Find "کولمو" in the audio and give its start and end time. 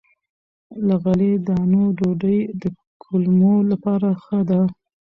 3.03-3.55